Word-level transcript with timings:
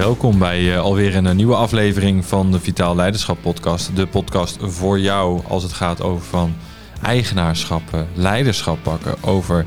Welkom 0.00 0.38
bij 0.38 0.62
uh, 0.62 0.80
alweer 0.80 1.16
een, 1.16 1.36
nieuwe 1.36 1.54
aflevering 1.54 2.24
van 2.24 2.52
de 2.52 2.60
Vitaal 2.60 2.96
Leiderschap 2.96 3.38
Podcast. 3.42 3.96
De 3.96 4.06
podcast 4.06 4.56
voor 4.60 4.98
jou 4.98 5.40
als 5.48 5.62
het 5.62 5.72
gaat 5.72 6.02
over 6.02 6.24
van 6.24 6.54
eigenaarschap, 7.02 7.82
leiderschap 8.14 8.82
pakken. 8.82 9.22
Over 9.22 9.66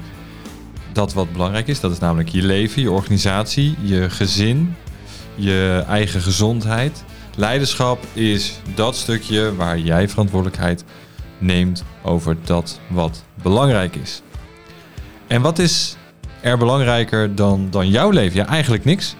dat 0.91 1.13
wat 1.13 1.31
belangrijk 1.31 1.67
is. 1.67 1.79
Dat 1.79 1.91
is 1.91 1.99
namelijk 1.99 2.29
je 2.29 2.41
leven, 2.41 2.81
je 2.81 2.91
organisatie, 2.91 3.75
je 3.81 4.09
gezin, 4.09 4.75
je 5.35 5.83
eigen 5.87 6.21
gezondheid. 6.21 7.03
Leiderschap 7.35 7.99
is 8.13 8.59
dat 8.75 8.95
stukje 8.95 9.55
waar 9.55 9.79
jij 9.79 10.09
verantwoordelijkheid 10.09 10.83
neemt 11.37 11.83
over 12.01 12.37
dat 12.43 12.79
wat 12.87 13.23
belangrijk 13.41 13.95
is. 13.95 14.21
En 15.27 15.41
wat 15.41 15.59
is 15.59 15.97
er 16.41 16.57
belangrijker 16.57 17.35
dan, 17.35 17.67
dan 17.69 17.89
jouw 17.89 18.09
leven? 18.09 18.37
Ja, 18.39 18.47
eigenlijk 18.47 18.85
niks. 18.85 19.15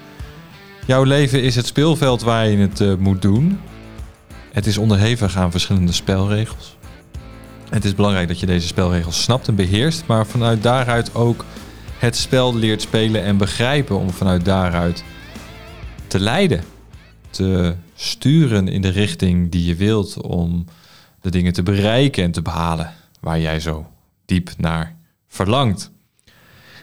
Jouw 0.86 1.04
leven 1.04 1.44
is 1.44 1.56
het 1.56 1.66
speelveld 1.66 2.22
waar 2.22 2.48
je 2.48 2.58
het 2.58 2.80
uh, 2.80 2.96
moet 2.96 3.22
doen. 3.22 3.60
Het 4.52 4.66
is 4.66 4.78
onderhevig 4.78 5.38
aan 5.38 5.52
verschillende 5.52 5.92
spelregels. 5.92 6.78
Het 7.70 7.86
is 7.86 7.96
belangrijk 7.96 8.28
dat 8.28 8.40
je 8.40 8.46
deze 8.46 8.68
spelregels 8.68 9.24
snapt 9.24 9.48
en 9.48 9.56
beheerst, 9.56 10.04
maar 10.08 10.28
vanuit 10.28 10.64
daaruit 10.64 11.16
ook 11.16 11.46
het 11.98 12.16
spel 12.16 12.56
leert 12.56 12.82
spelen 12.82 13.24
en 13.24 13.38
begrijpen 13.38 14.00
om 14.00 14.10
vanuit 14.10 14.46
daaruit 14.46 15.04
te 16.08 16.20
leiden. 16.20 16.64
Te 17.30 17.76
sturen 17.96 18.68
in 18.68 18.82
de 18.82 18.90
richting 18.90 19.52
die 19.52 19.66
je 19.66 19.76
wilt 19.76 20.22
om 20.22 20.66
de 21.22 21.32
dingen 21.32 21.54
te 21.54 21.64
bereiken 21.64 22.24
en 22.24 22.32
te 22.32 22.42
behalen 22.42 22.94
waar 23.20 23.40
jij 23.40 23.60
zo 23.60 23.88
diep 24.26 24.50
naar 24.58 24.96
verlangt. 25.28 25.93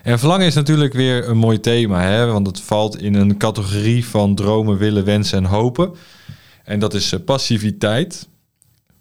En 0.03 0.19
verlangen 0.19 0.45
is 0.45 0.53
natuurlijk 0.53 0.93
weer 0.93 1.29
een 1.29 1.37
mooi 1.37 1.59
thema, 1.59 2.01
hè? 2.01 2.25
want 2.25 2.47
het 2.47 2.61
valt 2.61 3.01
in 3.01 3.13
een 3.13 3.37
categorie 3.37 4.05
van 4.05 4.35
dromen, 4.35 4.77
willen, 4.77 5.05
wensen 5.05 5.37
en 5.37 5.45
hopen. 5.45 5.95
En 6.63 6.79
dat 6.79 6.93
is 6.93 7.11
eh, 7.11 7.19
passiviteit. 7.25 8.29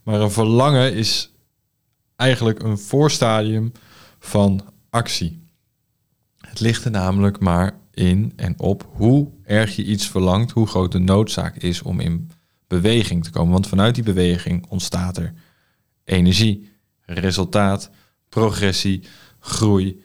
Maar 0.03 0.21
een 0.21 0.31
verlangen 0.31 0.95
is 0.95 1.31
eigenlijk 2.17 2.63
een 2.63 2.79
voorstadium 2.79 3.73
van 4.19 4.61
actie. 4.91 5.43
Het 6.41 6.61
ligt 6.61 6.85
er 6.85 6.91
namelijk 6.91 7.39
maar 7.39 7.79
in 7.95 8.33
en 8.37 8.55
op 8.59 8.89
hoe 8.93 9.29
erg 9.45 9.77
je 9.77 9.85
iets 9.85 10.09
verlangt, 10.09 10.51
hoe 10.51 10.67
groot 10.67 10.93
de 10.93 10.99
noodzaak 10.99 11.57
is 11.57 11.83
om 11.83 12.01
in 12.01 12.31
beweging 12.67 13.25
te 13.25 13.31
komen. 13.31 13.53
Want 13.53 13.67
vanuit 13.67 13.95
die 13.95 14.05
beweging 14.05 14.67
ontstaat 14.69 15.17
er 15.17 15.33
energie, 16.05 16.73
resultaat, 17.05 17.91
progressie, 18.29 19.03
groei 19.39 20.01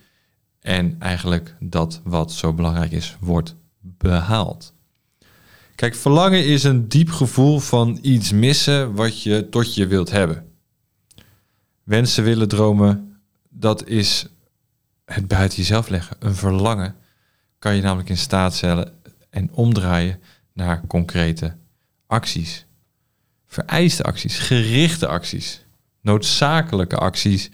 en 0.65 0.95
eigenlijk 0.99 1.55
dat 1.59 2.01
wat 2.03 2.31
zo 2.31 2.53
belangrijk 2.53 2.91
is, 2.91 3.15
wordt 3.19 3.55
behaald. 3.79 4.73
Kijk, 5.75 5.95
verlangen 5.95 6.45
is 6.45 6.63
een 6.63 6.87
diep 6.87 7.09
gevoel 7.09 7.59
van 7.59 7.99
iets 8.01 8.31
missen 8.31 8.93
wat 8.93 9.23
je 9.23 9.49
tot 9.49 9.75
je 9.75 9.87
wilt 9.87 10.11
hebben. 10.11 10.51
Wensen, 11.83 12.23
willen, 12.23 12.47
dromen, 12.47 13.19
dat 13.49 13.87
is 13.87 14.27
het 15.05 15.27
buiten 15.27 15.57
jezelf 15.57 15.89
leggen. 15.89 16.17
Een 16.19 16.35
verlangen 16.35 16.95
kan 17.59 17.75
je 17.75 17.81
namelijk 17.81 18.09
in 18.09 18.17
staat 18.17 18.53
stellen 18.53 18.93
en 19.29 19.53
omdraaien 19.53 20.19
naar 20.53 20.87
concrete 20.87 21.55
acties. 22.07 22.65
Vereiste 23.47 24.03
acties, 24.03 24.37
gerichte 24.37 25.07
acties, 25.07 25.65
noodzakelijke 26.01 26.97
acties 26.97 27.49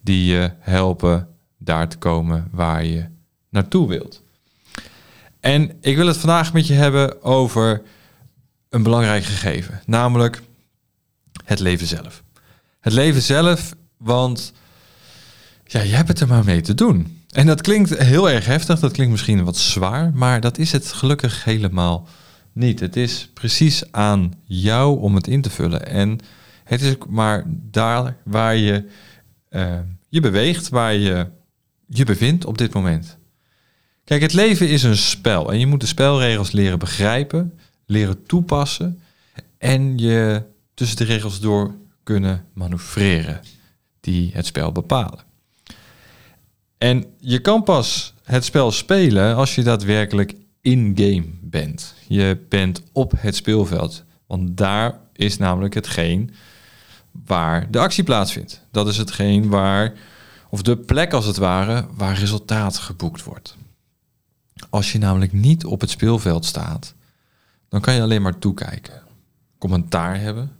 die 0.00 0.24
je 0.24 0.50
helpen 0.58 1.35
daar 1.66 1.88
te 1.88 1.98
komen 1.98 2.48
waar 2.50 2.84
je 2.84 3.06
naartoe 3.48 3.88
wilt. 3.88 4.22
En 5.40 5.72
ik 5.80 5.96
wil 5.96 6.06
het 6.06 6.16
vandaag 6.16 6.52
met 6.52 6.66
je 6.66 6.74
hebben 6.74 7.22
over 7.22 7.82
een 8.68 8.82
belangrijk 8.82 9.24
gegeven, 9.24 9.80
namelijk 9.86 10.42
het 11.44 11.58
leven 11.58 11.86
zelf. 11.86 12.22
Het 12.80 12.92
leven 12.92 13.22
zelf, 13.22 13.74
want 13.96 14.52
ja, 15.64 15.80
je 15.80 15.94
hebt 15.94 16.08
het 16.08 16.20
er 16.20 16.28
maar 16.28 16.44
mee 16.44 16.60
te 16.60 16.74
doen. 16.74 17.22
En 17.30 17.46
dat 17.46 17.60
klinkt 17.60 17.98
heel 17.98 18.30
erg 18.30 18.46
heftig, 18.46 18.80
dat 18.80 18.92
klinkt 18.92 19.12
misschien 19.12 19.44
wat 19.44 19.56
zwaar, 19.56 20.12
maar 20.14 20.40
dat 20.40 20.58
is 20.58 20.72
het 20.72 20.92
gelukkig 20.92 21.44
helemaal 21.44 22.08
niet. 22.52 22.80
Het 22.80 22.96
is 22.96 23.30
precies 23.34 23.92
aan 23.92 24.32
jou 24.44 25.00
om 25.00 25.14
het 25.14 25.26
in 25.26 25.42
te 25.42 25.50
vullen. 25.50 25.86
En 25.86 26.18
het 26.64 26.82
is 26.82 26.94
maar 27.08 27.44
daar 27.46 28.16
waar 28.24 28.56
je 28.56 28.88
uh, 29.50 29.78
je 30.08 30.20
beweegt, 30.20 30.68
waar 30.68 30.94
je 30.94 31.26
je 31.86 32.04
bevindt 32.04 32.44
op 32.44 32.58
dit 32.58 32.74
moment. 32.74 33.18
Kijk, 34.04 34.22
het 34.22 34.32
leven 34.32 34.68
is 34.68 34.82
een 34.82 34.96
spel 34.96 35.52
en 35.52 35.58
je 35.58 35.66
moet 35.66 35.80
de 35.80 35.86
spelregels 35.86 36.52
leren 36.52 36.78
begrijpen, 36.78 37.58
leren 37.86 38.26
toepassen 38.26 39.00
en 39.58 39.98
je 39.98 40.42
tussen 40.74 40.96
de 40.96 41.04
regels 41.04 41.40
door 41.40 41.74
kunnen 42.02 42.44
manoeuvreren 42.52 43.40
die 44.00 44.30
het 44.32 44.46
spel 44.46 44.72
bepalen. 44.72 45.18
En 46.78 47.04
je 47.18 47.38
kan 47.38 47.62
pas 47.62 48.14
het 48.22 48.44
spel 48.44 48.70
spelen 48.70 49.36
als 49.36 49.54
je 49.54 49.62
daadwerkelijk 49.62 50.34
in-game 50.60 51.26
bent. 51.40 51.94
Je 52.08 52.44
bent 52.48 52.82
op 52.92 53.12
het 53.16 53.36
speelveld, 53.36 54.04
want 54.26 54.56
daar 54.56 54.98
is 55.12 55.36
namelijk 55.36 55.74
hetgeen 55.74 56.34
waar 57.26 57.70
de 57.70 57.78
actie 57.78 58.04
plaatsvindt. 58.04 58.62
Dat 58.70 58.88
is 58.88 58.96
hetgeen 58.96 59.48
waar 59.48 59.92
of 60.48 60.62
de 60.62 60.76
plek 60.76 61.12
als 61.12 61.24
het 61.26 61.36
ware 61.36 61.86
waar 61.94 62.18
resultaat 62.18 62.78
geboekt 62.78 63.24
wordt. 63.24 63.56
Als 64.70 64.92
je 64.92 64.98
namelijk 64.98 65.32
niet 65.32 65.64
op 65.64 65.80
het 65.80 65.90
speelveld 65.90 66.44
staat, 66.44 66.94
dan 67.68 67.80
kan 67.80 67.94
je 67.94 68.02
alleen 68.02 68.22
maar 68.22 68.38
toekijken, 68.38 69.02
commentaar 69.58 70.20
hebben, 70.20 70.50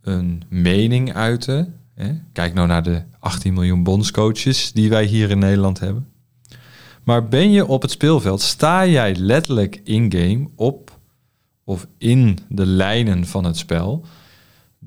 een 0.00 0.42
mening 0.48 1.14
uiten. 1.14 1.80
Hè? 1.94 2.12
Kijk 2.32 2.54
nou 2.54 2.66
naar 2.68 2.82
de 2.82 3.02
18 3.18 3.54
miljoen 3.54 3.82
bondscoaches 3.82 4.72
die 4.72 4.88
wij 4.88 5.04
hier 5.04 5.30
in 5.30 5.38
Nederland 5.38 5.80
hebben. 5.80 6.08
Maar 7.02 7.28
ben 7.28 7.50
je 7.50 7.66
op 7.66 7.82
het 7.82 7.90
speelveld, 7.90 8.40
sta 8.40 8.86
jij 8.86 9.14
letterlijk 9.16 9.80
in-game 9.84 10.48
op 10.56 10.98
of 11.64 11.86
in 11.98 12.38
de 12.48 12.66
lijnen 12.66 13.26
van 13.26 13.44
het 13.44 13.56
spel, 13.56 14.04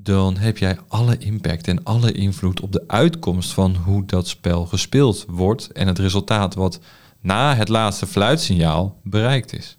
dan 0.02 0.36
heb 0.36 0.58
jij 0.58 0.78
alle 0.88 1.18
impact 1.18 1.68
en 1.68 1.84
alle 1.84 2.12
invloed 2.12 2.60
op 2.60 2.72
de 2.72 2.84
uitkomst 2.86 3.52
van 3.52 3.76
hoe 3.76 4.04
dat 4.04 4.28
spel 4.28 4.66
gespeeld 4.66 5.24
wordt 5.28 5.72
en 5.72 5.86
het 5.86 5.98
resultaat 5.98 6.54
wat 6.54 6.80
na 7.20 7.54
het 7.54 7.68
laatste 7.68 8.06
fluitsignaal 8.06 9.00
bereikt 9.02 9.52
is. 9.52 9.78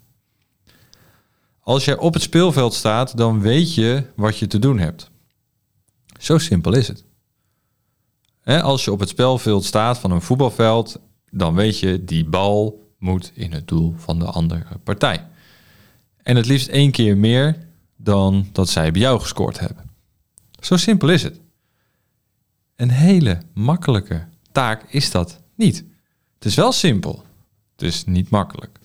Als 1.60 1.84
jij 1.84 1.96
op 1.98 2.14
het 2.14 2.22
speelveld 2.22 2.74
staat, 2.74 3.16
dan 3.16 3.40
weet 3.40 3.74
je 3.74 4.04
wat 4.16 4.38
je 4.38 4.46
te 4.46 4.58
doen 4.58 4.78
hebt. 4.78 5.10
Zo 6.18 6.38
simpel 6.38 6.74
is 6.74 6.88
het. 6.88 7.04
Als 8.44 8.84
je 8.84 8.92
op 8.92 9.00
het 9.00 9.08
speelveld 9.08 9.64
staat 9.64 9.98
van 9.98 10.10
een 10.10 10.22
voetbalveld, 10.22 11.00
dan 11.30 11.54
weet 11.54 11.78
je 11.78 12.04
die 12.04 12.24
bal 12.24 12.88
moet 12.98 13.32
in 13.34 13.52
het 13.52 13.68
doel 13.68 13.94
van 13.96 14.18
de 14.18 14.24
andere 14.24 14.64
partij. 14.84 15.26
En 16.22 16.36
het 16.36 16.46
liefst 16.46 16.68
één 16.68 16.90
keer 16.90 17.16
meer 17.16 17.68
dan 17.96 18.48
dat 18.52 18.68
zij 18.68 18.90
bij 18.90 19.00
jou 19.00 19.20
gescoord 19.20 19.60
hebben. 19.60 19.89
Zo 20.60 20.76
simpel 20.76 21.08
is 21.08 21.22
het. 21.22 21.40
Een 22.76 22.90
hele 22.90 23.38
makkelijke 23.54 24.26
taak 24.52 24.84
is 24.88 25.10
dat 25.10 25.40
niet. 25.54 25.84
Het 26.34 26.44
is 26.44 26.54
wel 26.54 26.72
simpel. 26.72 27.24
Het 27.72 27.82
is 27.82 28.04
niet 28.04 28.30
makkelijk. 28.30 28.78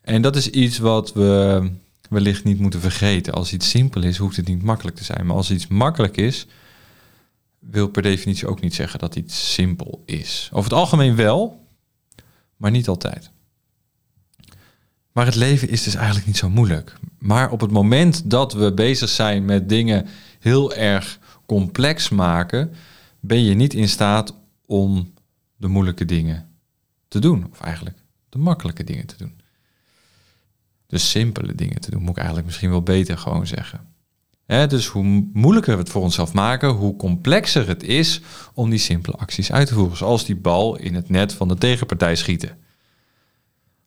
En 0.00 0.22
dat 0.22 0.36
is 0.36 0.50
iets 0.50 0.78
wat 0.78 1.12
we 1.12 1.70
wellicht 2.10 2.44
niet 2.44 2.58
moeten 2.58 2.80
vergeten. 2.80 3.32
Als 3.32 3.52
iets 3.52 3.70
simpel 3.70 4.02
is, 4.02 4.16
hoeft 4.16 4.36
het 4.36 4.48
niet 4.48 4.62
makkelijk 4.62 4.96
te 4.96 5.04
zijn. 5.04 5.26
Maar 5.26 5.36
als 5.36 5.50
iets 5.50 5.66
makkelijk 5.66 6.16
is, 6.16 6.46
wil 7.58 7.88
per 7.88 8.02
definitie 8.02 8.48
ook 8.48 8.60
niet 8.60 8.74
zeggen 8.74 8.98
dat 8.98 9.16
iets 9.16 9.52
simpel 9.52 10.02
is. 10.04 10.48
Over 10.52 10.70
het 10.70 10.78
algemeen 10.78 11.16
wel, 11.16 11.66
maar 12.56 12.70
niet 12.70 12.88
altijd. 12.88 13.30
Maar 15.12 15.26
het 15.26 15.34
leven 15.34 15.68
is 15.68 15.82
dus 15.82 15.94
eigenlijk 15.94 16.26
niet 16.26 16.36
zo 16.36 16.50
moeilijk. 16.50 16.98
Maar 17.18 17.50
op 17.50 17.60
het 17.60 17.70
moment 17.70 18.30
dat 18.30 18.52
we 18.52 18.72
bezig 18.72 19.08
zijn 19.08 19.44
met 19.44 19.68
dingen 19.68 20.06
heel 20.38 20.74
erg 20.74 21.18
complex 21.46 22.08
maken, 22.08 22.72
ben 23.20 23.44
je 23.44 23.54
niet 23.54 23.74
in 23.74 23.88
staat 23.88 24.34
om 24.66 25.12
de 25.56 25.68
moeilijke 25.68 26.04
dingen 26.04 26.48
te 27.08 27.18
doen. 27.18 27.46
Of 27.50 27.60
eigenlijk 27.60 27.96
de 28.28 28.38
makkelijke 28.38 28.84
dingen 28.84 29.06
te 29.06 29.16
doen. 29.16 29.40
De 30.86 30.98
simpele 30.98 31.54
dingen 31.54 31.80
te 31.80 31.90
doen, 31.90 32.00
moet 32.00 32.10
ik 32.10 32.16
eigenlijk 32.16 32.46
misschien 32.46 32.70
wel 32.70 32.82
beter 32.82 33.18
gewoon 33.18 33.46
zeggen. 33.46 33.80
dus 34.46 34.86
hoe 34.86 35.28
moeilijker 35.32 35.72
we 35.72 35.82
het 35.82 35.90
voor 35.90 36.02
onszelf 36.02 36.32
maken, 36.32 36.68
hoe 36.68 36.96
complexer 36.96 37.68
het 37.68 37.82
is 37.82 38.20
om 38.54 38.70
die 38.70 38.78
simpele 38.78 39.16
acties 39.16 39.52
uit 39.52 39.66
te 39.66 39.74
voeren. 39.74 39.96
Zoals 39.96 40.24
die 40.24 40.36
bal 40.36 40.76
in 40.76 40.94
het 40.94 41.08
net 41.08 41.32
van 41.32 41.48
de 41.48 41.54
tegenpartij 41.54 42.16
schieten. 42.16 42.58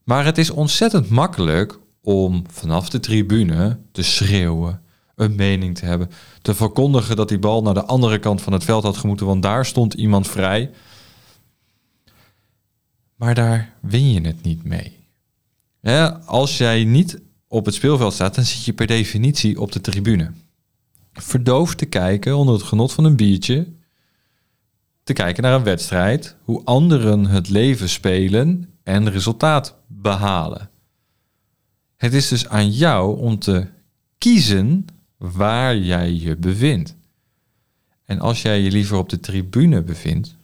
Maar 0.04 0.26
het 0.26 0.38
is 0.38 0.50
ontzettend 0.50 1.10
makkelijk 1.10 1.80
om 2.02 2.44
vanaf 2.48 2.90
de 2.90 3.00
tribune 3.00 3.80
te 3.92 4.04
schreeuwen, 4.04 4.82
een 5.20 5.36
mening 5.36 5.78
te 5.78 5.86
hebben, 5.86 6.10
te 6.42 6.54
verkondigen 6.54 7.16
dat 7.16 7.30
die 7.30 7.40
bal 7.40 7.62
naar 7.62 7.74
de 7.74 7.86
andere 7.86 8.20
kant 8.20 8.42
van 8.42 8.54
het 8.54 8.64
veld 8.64 8.84
had 8.84 8.98
gemoeten, 8.98 9.26
want 9.26 9.42
daar 9.42 9.66
stond 9.66 9.94
iemand 9.94 10.28
vrij. 10.28 10.72
Maar 13.16 13.36
daar 13.36 13.74
win 13.82 14.12
je 14.12 14.22
het 14.22 14.42
niet 14.42 14.64
mee. 14.64 14.98
als 16.26 16.58
jij 16.58 16.84
niet 16.84 17.22
op 17.48 17.66
het 17.66 17.74
speelveld 17.74 18.14
staat, 18.14 18.36
dan 18.36 18.44
zit 18.44 18.66
je 18.66 18.74
per 18.74 18.88
definitie 18.88 19.62
op 19.62 19.72
de 19.72 19.82
tribune. 19.82 20.32
Verdoofd 21.14 21.78
te 21.78 21.86
kijken 21.86 22.38
onder 22.38 22.54
het 22.54 22.64
genot 22.64 22.92
van 22.92 23.04
een 23.04 23.16
biertje, 23.16 23.68
te 25.04 25.14
kijken 25.14 25.44
naar 25.44 25.54
een 25.54 25.64
wedstrijd, 25.64 26.36
hoe 26.44 26.62
anderen 26.64 27.26
het 27.26 27.50
leven 27.50 27.90
spelen 27.90 28.70
en 28.84 29.10
resultaat 29.10 29.76
behalen. 29.88 30.70
Het 31.96 32.14
is 32.14 32.28
dus 32.28 32.48
aan 32.48 32.72
jou 32.72 33.20
om 33.20 33.40
te 33.40 33.68
kiezen 34.18 34.86
waar 35.20 35.78
jij 35.78 36.12
je 36.14 36.36
bevindt. 36.36 36.96
En 38.06 38.20
als 38.20 38.42
jij 38.42 38.60
je 38.62 38.72
liever 38.72 38.98
op 38.98 39.10
de 39.10 39.20
tribune 39.20 39.84
bevindt, 39.84 40.36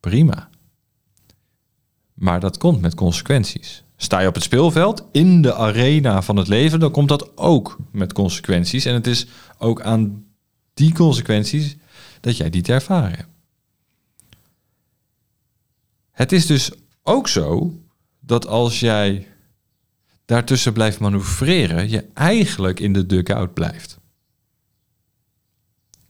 prima. 0.00 0.50
Maar 2.14 2.40
dat 2.40 2.58
komt 2.58 2.80
met 2.80 2.94
consequenties. 2.94 3.84
Sta 3.96 4.20
je 4.20 4.28
op 4.28 4.34
het 4.34 4.42
speelveld, 4.42 5.04
in 5.12 5.42
de 5.42 5.54
arena 5.54 6.22
van 6.22 6.36
het 6.36 6.48
leven, 6.48 6.80
dan 6.80 6.90
komt 6.90 7.08
dat 7.08 7.36
ook 7.36 7.78
met 7.90 8.12
consequenties. 8.12 8.84
En 8.84 8.94
het 8.94 9.06
is 9.06 9.26
ook 9.58 9.82
aan 9.82 10.24
die 10.74 10.92
consequenties 10.92 11.76
dat 12.20 12.36
jij 12.36 12.50
die 12.50 12.62
te 12.62 12.72
ervaren 12.72 13.16
hebt. 13.16 13.30
Het 16.10 16.32
is 16.32 16.46
dus 16.46 16.70
ook 17.02 17.28
zo 17.28 17.74
dat 18.20 18.46
als 18.46 18.80
jij 18.80 19.26
daartussen 20.24 20.72
blijft 20.72 21.00
manoeuvreren, 21.00 21.90
je 21.90 22.04
eigenlijk 22.14 22.80
in 22.80 22.92
de 22.92 23.06
dugout 23.06 23.54
blijft. 23.54 23.98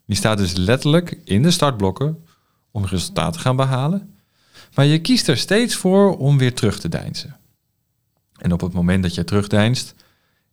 Je 0.04 0.14
staat 0.14 0.38
dus 0.38 0.52
letterlijk 0.52 1.18
in 1.24 1.42
de 1.42 1.50
startblokken 1.50 2.24
om 2.70 2.84
resultaten 2.84 3.32
te 3.32 3.38
gaan 3.38 3.56
behalen, 3.56 4.14
maar 4.74 4.86
je 4.86 5.00
kiest 5.00 5.28
er 5.28 5.36
steeds 5.36 5.74
voor 5.74 6.18
om 6.18 6.38
weer 6.38 6.54
terug 6.54 6.80
te 6.80 6.88
deinzen. 6.88 7.36
En 8.38 8.52
op 8.52 8.60
het 8.60 8.72
moment 8.72 9.02
dat 9.02 9.14
je 9.14 9.24
terugdeinst, 9.24 9.94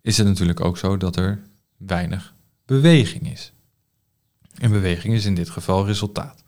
is 0.02 0.18
het 0.18 0.28
natuurlijk 0.28 0.60
ook 0.60 0.78
zo 0.78 0.98
dat 0.98 1.16
er 1.16 1.42
weinig 1.78 2.34
beweging 2.66 3.32
is. 3.32 3.52
En 4.58 4.72
beweging 4.72 5.14
is 5.14 5.26
in 5.26 5.36
dit 5.36 5.50
geval 5.50 5.86
resultaat. 5.86 6.44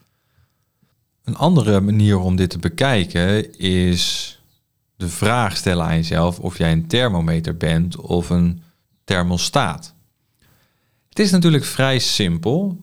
Een 1.23 1.35
andere 1.35 1.79
manier 1.79 2.17
om 2.19 2.35
dit 2.35 2.49
te 2.49 2.59
bekijken 2.59 3.57
is 3.59 4.40
de 5.01 5.09
vraag 5.09 5.57
stellen 5.57 5.85
aan 5.85 5.95
jezelf 5.95 6.39
of 6.39 6.57
jij 6.57 6.71
een 6.71 6.87
thermometer 6.87 7.57
bent 7.57 7.95
of 7.95 8.29
een 8.29 8.61
thermostaat. 9.03 9.95
Het 11.09 11.19
is 11.19 11.31
natuurlijk 11.31 11.63
vrij 11.63 11.99
simpel 11.99 12.79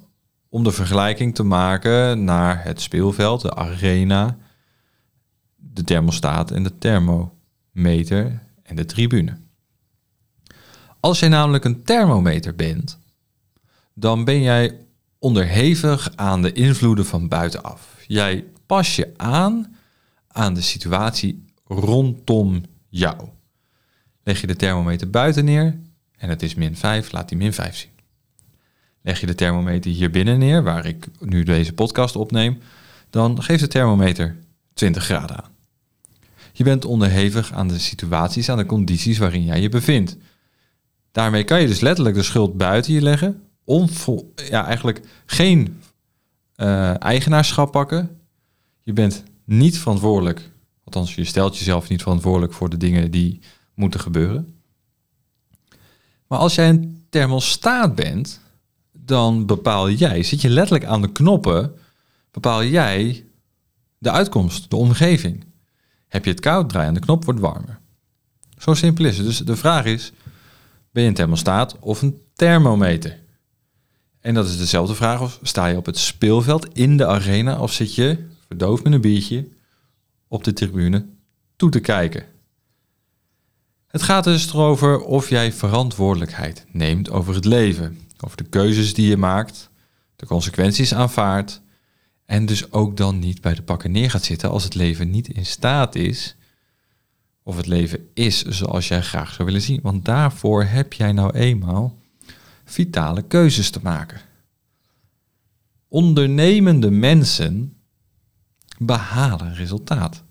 om 0.48 0.64
de 0.64 0.72
vergelijking 0.72 1.34
te 1.34 1.42
maken 1.42 2.24
naar 2.24 2.64
het 2.64 2.80
speelveld, 2.80 3.40
de 3.40 3.54
arena, 3.54 4.36
de 5.56 5.84
thermostaat 5.84 6.50
en 6.50 6.62
de 6.62 6.78
thermometer 6.78 8.42
en 8.62 8.76
de 8.76 8.84
tribune. 8.84 9.36
Als 11.00 11.18
jij 11.18 11.28
namelijk 11.28 11.64
een 11.64 11.82
thermometer 11.82 12.54
bent, 12.54 12.98
dan 13.94 14.24
ben 14.24 14.42
jij 14.42 14.86
onderhevig 15.18 16.12
aan 16.16 16.42
de 16.42 16.52
invloeden 16.52 17.06
van 17.06 17.28
buitenaf. 17.28 17.96
Jij 18.06 18.44
pas 18.66 18.96
je 18.96 19.14
aan 19.16 19.76
aan 20.28 20.54
de 20.54 20.60
situatie 20.60 21.46
rondom 21.68 22.62
jou. 22.88 23.28
Leg 24.22 24.40
je 24.40 24.46
de 24.46 24.56
thermometer 24.56 25.10
buiten 25.10 25.44
neer 25.44 25.78
en 26.18 26.28
het 26.28 26.42
is 26.42 26.54
min 26.54 26.76
5, 26.76 27.12
laat 27.12 27.28
die 27.28 27.38
min 27.38 27.52
5 27.52 27.76
zien. 27.76 27.90
Leg 29.02 29.20
je 29.20 29.26
de 29.26 29.34
thermometer 29.34 29.90
hier 29.90 30.10
binnen 30.10 30.38
neer, 30.38 30.62
waar 30.62 30.86
ik 30.86 31.06
nu 31.20 31.42
deze 31.42 31.72
podcast 31.72 32.16
opneem, 32.16 32.58
dan 33.10 33.42
geeft 33.42 33.60
de 33.60 33.68
thermometer 33.68 34.36
20 34.74 35.04
graden 35.04 35.36
aan. 35.36 35.50
Je 36.52 36.64
bent 36.64 36.84
onderhevig 36.84 37.52
aan 37.52 37.68
de 37.68 37.78
situaties, 37.78 38.48
aan 38.48 38.56
de 38.56 38.66
condities 38.66 39.18
waarin 39.18 39.44
jij 39.44 39.60
je 39.60 39.68
bevindt. 39.68 40.16
Daarmee 41.12 41.44
kan 41.44 41.60
je 41.60 41.66
dus 41.66 41.80
letterlijk 41.80 42.16
de 42.16 42.22
schuld 42.22 42.56
buiten 42.56 42.92
je 42.92 43.02
leggen, 43.02 43.42
ja, 44.34 44.66
eigenlijk 44.66 45.00
geen 45.26 45.80
uh, 46.56 47.02
eigenaarschap 47.02 47.72
pakken. 47.72 48.20
Je 48.82 48.92
bent 48.92 49.22
niet 49.44 49.78
verantwoordelijk 49.78 50.50
Althans, 50.88 51.14
je 51.14 51.24
stelt 51.24 51.58
jezelf 51.58 51.88
niet 51.88 52.02
verantwoordelijk 52.02 52.52
voor 52.52 52.68
de 52.68 52.76
dingen 52.76 53.10
die 53.10 53.40
moeten 53.74 54.00
gebeuren. 54.00 54.60
Maar 56.26 56.38
als 56.38 56.54
jij 56.54 56.68
een 56.68 57.06
thermostaat 57.10 57.94
bent, 57.94 58.40
dan 58.92 59.46
bepaal 59.46 59.90
jij, 59.90 60.22
zit 60.22 60.40
je 60.40 60.48
letterlijk 60.48 60.84
aan 60.84 61.02
de 61.02 61.12
knoppen, 61.12 61.72
bepaal 62.30 62.64
jij 62.64 63.24
de 63.98 64.10
uitkomst, 64.10 64.70
de 64.70 64.76
omgeving. 64.76 65.44
Heb 66.06 66.24
je 66.24 66.30
het 66.30 66.40
koud, 66.40 66.68
draai 66.68 66.86
aan 66.86 66.94
de 66.94 67.00
knop, 67.00 67.24
wordt 67.24 67.40
warmer. 67.40 67.78
Zo 68.58 68.74
simpel 68.74 69.04
is 69.04 69.16
het. 69.16 69.26
Dus 69.26 69.38
de 69.38 69.56
vraag 69.56 69.84
is, 69.84 70.12
ben 70.90 71.02
je 71.02 71.08
een 71.08 71.14
thermostaat 71.14 71.78
of 71.78 72.02
een 72.02 72.20
thermometer? 72.34 73.20
En 74.20 74.34
dat 74.34 74.46
is 74.46 74.58
dezelfde 74.58 74.94
vraag 74.94 75.20
of 75.20 75.38
sta 75.42 75.66
je 75.66 75.76
op 75.76 75.86
het 75.86 75.98
speelveld 75.98 76.74
in 76.74 76.96
de 76.96 77.06
arena 77.06 77.60
of 77.60 77.72
zit 77.72 77.94
je 77.94 78.26
verdoofd 78.46 78.84
met 78.84 78.92
een 78.92 79.00
biertje 79.00 79.56
op 80.28 80.44
de 80.44 80.52
tribune 80.52 81.06
toe 81.56 81.70
te 81.70 81.80
kijken. 81.80 82.24
Het 83.86 84.02
gaat 84.02 84.24
dus 84.24 84.48
erover 84.48 85.00
of 85.00 85.28
jij 85.28 85.52
verantwoordelijkheid 85.52 86.64
neemt 86.72 87.10
over 87.10 87.34
het 87.34 87.44
leven, 87.44 87.98
over 88.24 88.36
de 88.36 88.44
keuzes 88.44 88.94
die 88.94 89.08
je 89.08 89.16
maakt, 89.16 89.70
de 90.16 90.26
consequenties 90.26 90.94
aanvaardt 90.94 91.62
en 92.24 92.46
dus 92.46 92.72
ook 92.72 92.96
dan 92.96 93.18
niet 93.18 93.40
bij 93.40 93.54
de 93.54 93.62
pakken 93.62 93.90
neer 93.90 94.10
gaat 94.10 94.24
zitten 94.24 94.50
als 94.50 94.64
het 94.64 94.74
leven 94.74 95.10
niet 95.10 95.28
in 95.28 95.46
staat 95.46 95.94
is 95.94 96.36
of 97.42 97.56
het 97.56 97.66
leven 97.66 98.08
is 98.14 98.42
zoals 98.42 98.88
jij 98.88 99.02
graag 99.02 99.32
zou 99.32 99.44
willen 99.44 99.62
zien. 99.62 99.80
Want 99.82 100.04
daarvoor 100.04 100.64
heb 100.64 100.92
jij 100.92 101.12
nou 101.12 101.32
eenmaal 101.32 101.98
vitale 102.64 103.22
keuzes 103.22 103.70
te 103.70 103.80
maken. 103.82 104.20
Ondernemende 105.88 106.90
mensen 106.90 107.77
behalen 108.78 109.54
resultaat. 109.54 110.22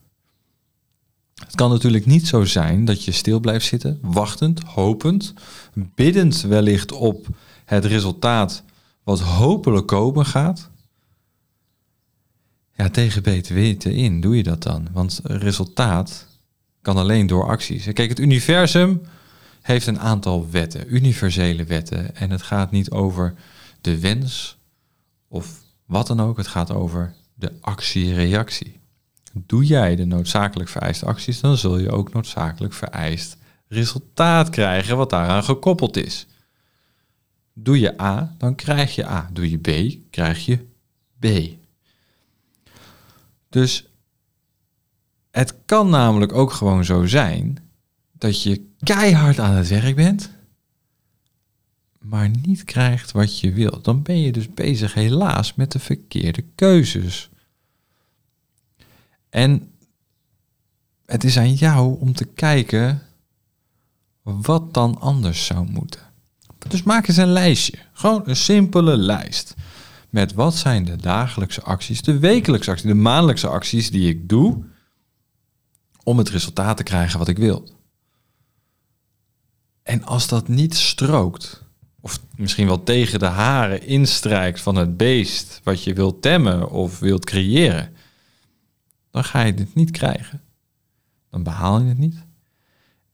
Het 1.45 1.55
kan 1.55 1.69
natuurlijk 1.69 2.05
niet 2.05 2.27
zo 2.27 2.43
zijn 2.43 2.85
dat 2.85 3.03
je 3.03 3.11
stil 3.11 3.39
blijft 3.39 3.65
zitten, 3.65 3.99
wachtend, 4.01 4.63
hopend, 4.63 5.33
biddend 5.73 6.41
wellicht 6.41 6.91
op 6.91 7.27
het 7.65 7.85
resultaat 7.85 8.63
wat 9.03 9.19
hopelijk 9.19 9.87
komen 9.87 10.25
gaat. 10.25 10.69
Ja, 12.73 12.89
tegen 12.89 13.23
beter 13.23 13.55
weten 13.55 13.93
in 13.93 14.21
doe 14.21 14.37
je 14.37 14.43
dat 14.43 14.63
dan. 14.63 14.87
Want 14.91 15.19
resultaat 15.23 16.27
kan 16.81 16.97
alleen 16.97 17.27
door 17.27 17.47
acties. 17.47 17.83
Kijk, 17.83 18.09
het 18.09 18.19
universum 18.19 19.01
heeft 19.61 19.87
een 19.87 19.99
aantal 19.99 20.49
wetten, 20.51 20.95
universele 20.95 21.63
wetten. 21.63 22.15
En 22.15 22.29
het 22.29 22.41
gaat 22.41 22.71
niet 22.71 22.91
over 22.91 23.33
de 23.81 23.99
wens 23.99 24.57
of 25.27 25.61
wat 25.85 26.07
dan 26.07 26.19
ook. 26.19 26.37
Het 26.37 26.47
gaat 26.47 26.71
over 26.71 27.13
de 27.37 27.53
actie-reactie. 27.61 28.79
Doe 29.33 29.65
jij 29.65 29.95
de 29.95 30.05
noodzakelijk 30.05 30.69
vereiste 30.69 31.05
acties, 31.05 31.39
dan 31.39 31.57
zul 31.57 31.77
je 31.77 31.91
ook 31.91 32.13
noodzakelijk 32.13 32.73
vereist 32.73 33.37
resultaat 33.67 34.49
krijgen 34.49 34.97
wat 34.97 35.09
daaraan 35.09 35.43
gekoppeld 35.43 35.97
is. 35.97 36.27
Doe 37.53 37.79
je 37.79 38.01
A, 38.01 38.35
dan 38.37 38.55
krijg 38.55 38.95
je 38.95 39.07
A. 39.07 39.29
Doe 39.33 39.49
je 39.49 39.57
B, 39.57 39.97
krijg 40.11 40.45
je 40.45 40.65
B. 41.19 41.27
Dus 43.49 43.89
het 45.31 45.55
kan 45.65 45.89
namelijk 45.89 46.33
ook 46.33 46.51
gewoon 46.51 46.85
zo 46.85 47.05
zijn 47.05 47.57
dat 48.11 48.43
je 48.43 48.69
keihard 48.79 49.39
aan 49.39 49.53
het 49.53 49.67
werk 49.67 49.95
bent, 49.95 50.29
maar 52.09 52.29
niet 52.41 52.63
krijgt 52.63 53.11
wat 53.11 53.39
je 53.39 53.53
wilt. 53.53 53.83
Dan 53.83 54.01
ben 54.01 54.21
je 54.21 54.31
dus 54.31 54.53
bezig 54.53 54.93
helaas 54.93 55.55
met 55.55 55.71
de 55.71 55.79
verkeerde 55.79 56.43
keuzes. 56.55 57.29
En 59.29 59.71
het 61.05 61.23
is 61.23 61.37
aan 61.37 61.53
jou 61.53 61.99
om 61.99 62.13
te 62.13 62.25
kijken 62.25 63.01
wat 64.21 64.73
dan 64.73 64.99
anders 64.99 65.45
zou 65.45 65.69
moeten. 65.69 66.01
Dus 66.67 66.83
maak 66.83 67.07
eens 67.07 67.17
een 67.17 67.31
lijstje. 67.31 67.77
Gewoon 67.93 68.21
een 68.25 68.35
simpele 68.35 68.97
lijst. 68.97 69.55
Met 70.09 70.33
wat 70.33 70.55
zijn 70.55 70.85
de 70.85 70.95
dagelijkse 70.95 71.61
acties, 71.61 72.01
de 72.01 72.19
wekelijkse 72.19 72.71
acties, 72.71 72.87
de 72.87 72.93
maandelijkse 72.93 73.47
acties 73.47 73.91
die 73.91 74.09
ik 74.09 74.29
doe 74.29 74.63
om 76.03 76.17
het 76.17 76.29
resultaat 76.29 76.77
te 76.77 76.83
krijgen 76.83 77.19
wat 77.19 77.27
ik 77.27 77.37
wil. 77.37 77.69
En 79.83 80.03
als 80.03 80.27
dat 80.27 80.47
niet 80.47 80.75
strookt, 80.75 81.66
of 82.07 82.19
misschien 82.35 82.67
wel 82.67 82.83
tegen 82.83 83.19
de 83.19 83.25
haren 83.25 83.87
instrijkt 83.87 84.61
van 84.61 84.75
het 84.75 84.97
beest 84.97 85.61
wat 85.63 85.83
je 85.83 85.93
wilt 85.93 86.21
temmen 86.21 86.69
of 86.69 86.99
wilt 86.99 87.25
creëren, 87.25 87.95
dan 89.11 89.23
ga 89.23 89.41
je 89.41 89.53
dit 89.53 89.75
niet 89.75 89.91
krijgen. 89.91 90.41
Dan 91.29 91.43
behaal 91.43 91.79
je 91.79 91.87
het 91.87 91.97
niet. 91.97 92.25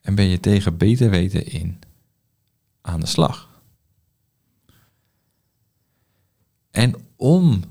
En 0.01 0.15
ben 0.15 0.25
je 0.25 0.39
tegen 0.39 0.77
beter 0.77 1.09
weten 1.09 1.45
in 1.45 1.79
aan 2.81 2.99
de 2.99 3.05
slag. 3.05 3.61
En 6.71 6.95
om 7.15 7.63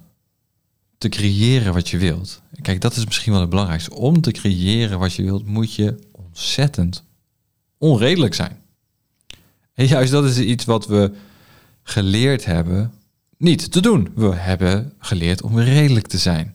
te 0.98 1.08
creëren 1.08 1.72
wat 1.72 1.88
je 1.88 1.98
wilt. 1.98 2.42
Kijk, 2.62 2.80
dat 2.80 2.96
is 2.96 3.04
misschien 3.04 3.32
wel 3.32 3.40
het 3.40 3.50
belangrijkste. 3.50 3.94
Om 3.94 4.20
te 4.20 4.30
creëren 4.30 4.98
wat 4.98 5.14
je 5.14 5.22
wilt, 5.22 5.46
moet 5.46 5.74
je 5.74 6.08
ontzettend 6.12 7.04
onredelijk 7.78 8.34
zijn. 8.34 8.61
En 9.74 9.86
juist 9.86 10.12
dat 10.12 10.24
is 10.24 10.38
iets 10.38 10.64
wat 10.64 10.86
we 10.86 11.12
geleerd 11.82 12.44
hebben 12.44 12.92
niet 13.36 13.72
te 13.72 13.80
doen. 13.80 14.12
We 14.14 14.34
hebben 14.34 14.92
geleerd 14.98 15.42
om 15.42 15.58
redelijk 15.58 16.06
te 16.06 16.18
zijn. 16.18 16.54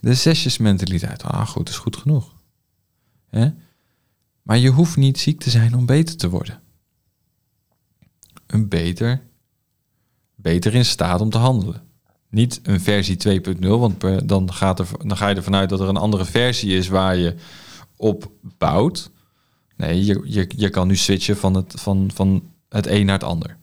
De 0.00 0.14
zesjesmentaliteit. 0.14 1.22
Ah, 1.22 1.46
goed, 1.46 1.68
is 1.68 1.76
goed 1.76 1.96
genoeg. 1.96 2.34
Maar 4.42 4.58
je 4.58 4.70
hoeft 4.70 4.96
niet 4.96 5.18
ziek 5.18 5.40
te 5.40 5.50
zijn 5.50 5.74
om 5.74 5.86
beter 5.86 6.16
te 6.16 6.28
worden. 6.28 6.60
Een 8.46 8.68
beter, 8.68 9.22
beter 10.34 10.74
in 10.74 10.84
staat 10.84 11.20
om 11.20 11.30
te 11.30 11.38
handelen. 11.38 11.82
Niet 12.28 12.60
een 12.62 12.80
versie 12.80 13.40
2.0, 13.40 13.58
want 13.58 14.28
dan, 14.28 14.52
gaat 14.52 14.78
er, 14.78 14.88
dan 14.98 15.16
ga 15.16 15.28
je 15.28 15.34
ervan 15.34 15.54
uit 15.54 15.68
dat 15.68 15.80
er 15.80 15.88
een 15.88 15.96
andere 15.96 16.24
versie 16.24 16.76
is 16.76 16.88
waar 16.88 17.16
je 17.16 17.34
op 17.96 18.30
bouwt. 18.40 19.10
Nee, 19.76 20.04
je, 20.04 20.22
je, 20.24 20.50
je 20.56 20.70
kan 20.70 20.86
nu 20.86 20.96
switchen 20.96 21.36
van 21.36 21.54
het, 21.54 21.74
van, 21.76 22.10
van 22.14 22.50
het 22.68 22.86
een 22.86 23.06
naar 23.06 23.14
het 23.14 23.24
ander. 23.24 23.56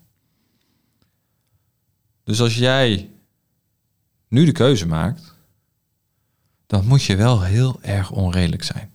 Dus 2.24 2.41
als 2.41 2.55
jij 2.55 3.10
nu 4.27 4.46
de 4.46 4.51
keuze 4.51 4.88
maakt, 4.88 5.36
dan 6.67 6.88
moet 6.88 7.03
je 7.03 7.15
wel 7.15 7.41
heel 7.41 7.82
erg 7.82 8.12
onredelijk 8.12 8.63
zijn. 8.63 8.91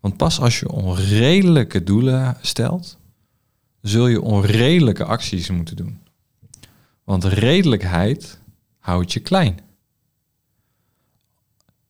Want 0.00 0.16
pas 0.16 0.40
als 0.40 0.58
je 0.58 0.70
onredelijke 0.70 1.82
doelen 1.82 2.36
stelt, 2.40 2.98
zul 3.80 4.06
je 4.06 4.22
onredelijke 4.22 5.04
acties 5.04 5.50
moeten 5.50 5.76
doen. 5.76 6.00
Want 7.04 7.24
redelijkheid 7.24 8.40
houdt 8.78 9.12
je 9.12 9.20
klein. 9.20 9.60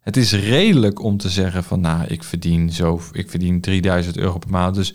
Het 0.08 0.16
is 0.16 0.32
redelijk 0.32 1.02
om 1.02 1.16
te 1.16 1.28
zeggen 1.28 1.64
van 1.64 1.80
nou, 1.80 2.06
ik 2.06 2.24
verdien 2.24 2.72
zo, 2.72 3.02
ik 3.12 3.30
verdien 3.30 3.60
3000 3.60 4.16
euro 4.16 4.38
per 4.38 4.50
maand, 4.50 4.74
dus 4.74 4.94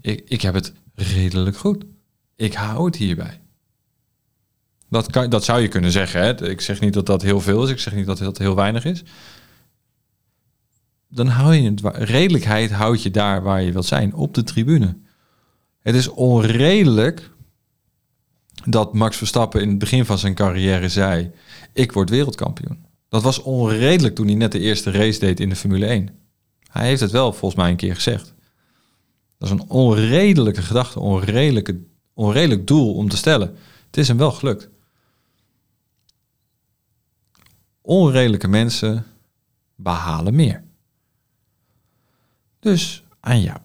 ik, 0.00 0.22
ik 0.28 0.42
heb 0.42 0.54
het 0.54 0.72
redelijk 0.94 1.56
goed. 1.56 1.84
Ik 2.36 2.54
hou 2.54 2.84
het 2.84 2.96
hierbij. 2.96 3.40
Dat, 4.88 5.10
kan, 5.10 5.30
dat 5.30 5.44
zou 5.44 5.60
je 5.60 5.68
kunnen 5.68 5.92
zeggen. 5.92 6.22
Hè? 6.22 6.48
Ik 6.48 6.60
zeg 6.60 6.80
niet 6.80 6.92
dat 6.92 7.06
dat 7.06 7.22
heel 7.22 7.40
veel 7.40 7.64
is. 7.64 7.70
Ik 7.70 7.78
zeg 7.78 7.94
niet 7.94 8.06
dat 8.06 8.18
dat 8.18 8.38
heel 8.38 8.54
weinig 8.54 8.84
is. 8.84 9.02
Dan 11.08 11.26
hou 11.26 11.54
je 11.54 11.70
het. 11.70 11.80
Redelijkheid 11.94 12.70
houd 12.70 13.02
je 13.02 13.10
daar 13.10 13.42
waar 13.42 13.62
je 13.62 13.72
wilt 13.72 13.86
zijn, 13.86 14.14
op 14.14 14.34
de 14.34 14.42
tribune. 14.42 14.96
Het 15.80 15.94
is 15.94 16.08
onredelijk 16.08 17.30
dat 18.64 18.94
Max 18.94 19.16
Verstappen 19.16 19.60
in 19.60 19.68
het 19.68 19.78
begin 19.78 20.04
van 20.04 20.18
zijn 20.18 20.34
carrière 20.34 20.88
zei: 20.88 21.30
Ik 21.72 21.92
word 21.92 22.10
wereldkampioen. 22.10 22.88
Dat 23.10 23.22
was 23.22 23.42
onredelijk 23.42 24.14
toen 24.14 24.26
hij 24.26 24.34
net 24.34 24.52
de 24.52 24.58
eerste 24.58 24.90
race 24.90 25.18
deed 25.18 25.40
in 25.40 25.48
de 25.48 25.56
Formule 25.56 25.86
1. 25.86 26.18
Hij 26.70 26.86
heeft 26.86 27.00
het 27.00 27.10
wel 27.10 27.32
volgens 27.32 27.60
mij 27.60 27.70
een 27.70 27.76
keer 27.76 27.94
gezegd. 27.94 28.34
Dat 29.38 29.48
is 29.48 29.50
een 29.50 29.68
onredelijke 29.68 30.62
gedachte, 30.62 31.00
onredelijke, 31.00 31.80
onredelijk 32.14 32.66
doel 32.66 32.94
om 32.94 33.08
te 33.08 33.16
stellen. 33.16 33.56
Het 33.86 33.96
is 33.96 34.08
hem 34.08 34.16
wel 34.16 34.32
gelukt. 34.32 34.68
Onredelijke 37.80 38.48
mensen 38.48 39.06
behalen 39.74 40.34
meer. 40.34 40.64
Dus 42.58 43.04
aan 43.20 43.40
jou. 43.40 43.58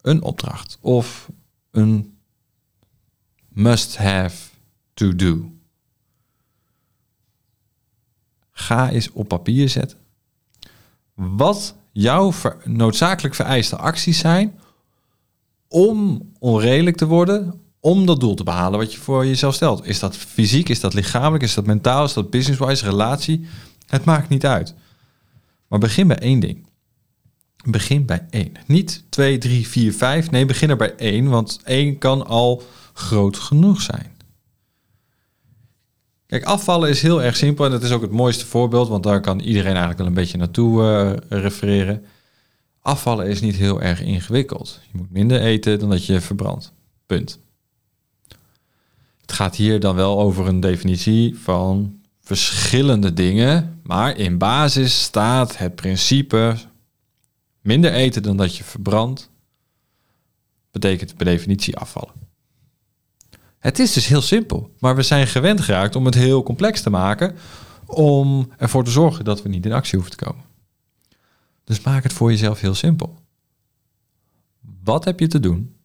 Een 0.00 0.22
opdracht 0.22 0.78
of 0.80 1.30
een 1.70 2.18
must 3.48 3.96
have 3.96 4.48
to 4.94 5.16
do. 5.16 5.57
Ga 8.58 8.90
eens 8.90 9.12
op 9.12 9.28
papier 9.28 9.68
zetten. 9.68 9.98
Wat 11.14 11.74
jouw 11.92 12.32
noodzakelijk 12.64 13.34
vereiste 13.34 13.76
acties 13.76 14.18
zijn 14.18 14.58
om 15.68 16.30
onredelijk 16.38 16.96
te 16.96 17.06
worden, 17.06 17.60
om 17.80 18.06
dat 18.06 18.20
doel 18.20 18.34
te 18.34 18.44
behalen 18.44 18.78
wat 18.78 18.92
je 18.92 18.98
voor 18.98 19.26
jezelf 19.26 19.54
stelt. 19.54 19.86
Is 19.86 19.98
dat 19.98 20.16
fysiek, 20.16 20.68
is 20.68 20.80
dat 20.80 20.94
lichamelijk, 20.94 21.42
is 21.42 21.54
dat 21.54 21.66
mentaal, 21.66 22.04
is 22.04 22.12
dat 22.12 22.30
business-wise, 22.30 22.84
relatie? 22.84 23.46
Het 23.86 24.04
maakt 24.04 24.28
niet 24.28 24.46
uit. 24.46 24.74
Maar 25.68 25.78
begin 25.78 26.06
bij 26.06 26.18
één 26.18 26.40
ding. 26.40 26.66
Begin 27.64 28.04
bij 28.06 28.26
één. 28.30 28.52
Niet 28.66 29.04
twee, 29.08 29.38
drie, 29.38 29.68
vier, 29.68 29.92
vijf. 29.92 30.30
Nee, 30.30 30.46
begin 30.46 30.70
er 30.70 30.76
bij 30.76 30.94
één, 30.96 31.28
want 31.28 31.60
één 31.64 31.98
kan 31.98 32.26
al 32.26 32.62
groot 32.92 33.36
genoeg 33.36 33.80
zijn. 33.80 34.16
Kijk, 36.28 36.44
afvallen 36.44 36.88
is 36.88 37.02
heel 37.02 37.22
erg 37.22 37.36
simpel 37.36 37.64
en 37.64 37.70
dat 37.70 37.82
is 37.82 37.90
ook 37.90 38.02
het 38.02 38.10
mooiste 38.10 38.46
voorbeeld, 38.46 38.88
want 38.88 39.02
daar 39.02 39.20
kan 39.20 39.40
iedereen 39.40 39.70
eigenlijk 39.70 39.98
wel 39.98 40.06
een 40.06 40.14
beetje 40.14 40.38
naartoe 40.38 40.82
uh, 40.82 41.40
refereren. 41.40 42.04
Afvallen 42.80 43.26
is 43.26 43.40
niet 43.40 43.56
heel 43.56 43.82
erg 43.82 44.02
ingewikkeld. 44.02 44.80
Je 44.92 44.98
moet 44.98 45.10
minder 45.10 45.40
eten 45.40 45.78
dan 45.78 45.90
dat 45.90 46.06
je 46.06 46.20
verbrandt. 46.20 46.72
Punt. 47.06 47.38
Het 49.20 49.32
gaat 49.32 49.56
hier 49.56 49.80
dan 49.80 49.94
wel 49.94 50.20
over 50.20 50.46
een 50.46 50.60
definitie 50.60 51.38
van 51.38 52.00
verschillende 52.20 53.12
dingen, 53.12 53.80
maar 53.82 54.16
in 54.16 54.38
basis 54.38 55.02
staat 55.02 55.58
het 55.58 55.74
principe 55.74 56.56
minder 57.60 57.92
eten 57.92 58.22
dan 58.22 58.36
dat 58.36 58.56
je 58.56 58.64
verbrandt, 58.64 59.30
betekent 60.70 61.16
per 61.16 61.24
definitie 61.24 61.76
afvallen. 61.76 62.17
Het 63.58 63.78
is 63.78 63.92
dus 63.92 64.06
heel 64.06 64.20
simpel, 64.20 64.74
maar 64.78 64.96
we 64.96 65.02
zijn 65.02 65.26
gewend 65.26 65.60
geraakt 65.60 65.96
om 65.96 66.04
het 66.04 66.14
heel 66.14 66.42
complex 66.42 66.82
te 66.82 66.90
maken 66.90 67.34
om 67.86 68.52
ervoor 68.56 68.84
te 68.84 68.90
zorgen 68.90 69.24
dat 69.24 69.42
we 69.42 69.48
niet 69.48 69.66
in 69.66 69.72
actie 69.72 69.98
hoeven 69.98 70.16
te 70.16 70.24
komen. 70.24 70.44
Dus 71.64 71.80
maak 71.80 72.02
het 72.02 72.12
voor 72.12 72.30
jezelf 72.30 72.60
heel 72.60 72.74
simpel. 72.74 73.18
Wat 74.84 75.04
heb 75.04 75.20
je 75.20 75.26
te 75.26 75.40
doen? 75.40 75.76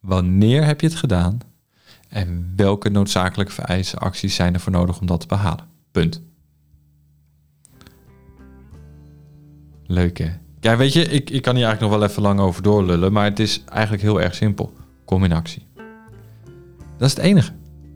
Wanneer 0.00 0.64
heb 0.64 0.80
je 0.80 0.86
het 0.86 0.96
gedaan? 0.96 1.38
En 2.08 2.52
welke 2.56 2.88
noodzakelijke 2.88 3.52
vereiste 3.52 3.96
acties 3.96 4.34
zijn 4.34 4.54
er 4.54 4.60
voor 4.60 4.72
nodig 4.72 5.00
om 5.00 5.06
dat 5.06 5.20
te 5.20 5.26
behalen? 5.26 5.68
Punt. 5.90 6.22
Leuk 9.86 10.18
hè? 10.18 10.32
Ja, 10.60 10.76
weet 10.76 10.92
je, 10.92 11.02
ik, 11.02 11.30
ik 11.30 11.42
kan 11.42 11.54
hier 11.56 11.64
eigenlijk 11.64 11.80
nog 11.80 12.00
wel 12.00 12.08
even 12.08 12.22
lang 12.22 12.40
over 12.40 12.62
doorlullen, 12.62 13.12
maar 13.12 13.24
het 13.24 13.38
is 13.38 13.64
eigenlijk 13.64 14.02
heel 14.02 14.20
erg 14.20 14.34
simpel. 14.34 14.72
Kom 15.04 15.24
in 15.24 15.32
actie. 15.32 15.66
Dat 16.96 17.08
is 17.08 17.14
het 17.14 17.24
enige. 17.24 17.52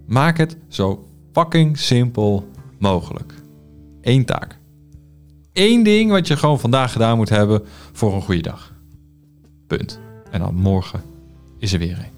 Maak 0.07 0.37
het 0.37 0.57
zo 0.69 1.09
fucking 1.33 1.78
simpel 1.78 2.49
mogelijk. 2.78 3.35
Eén 4.00 4.25
taak. 4.25 4.59
Eén 5.52 5.83
ding 5.83 6.11
wat 6.11 6.26
je 6.26 6.37
gewoon 6.37 6.61
vandaag 6.61 6.93
gedaan 6.93 7.17
moet 7.17 7.28
hebben 7.28 7.62
voor 7.93 8.14
een 8.14 8.23
goede 8.23 8.43
dag. 8.43 8.75
Punt. 9.67 10.00
En 10.31 10.40
dan 10.40 10.55
morgen 10.55 11.02
is 11.59 11.73
er 11.73 11.78
weer 11.78 11.99
een. 11.99 12.17